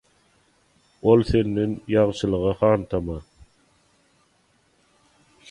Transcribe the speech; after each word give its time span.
Ol 1.11 1.21
senden 1.31 1.75
ýagşylyga 1.97 2.55
hantama. 2.63 3.19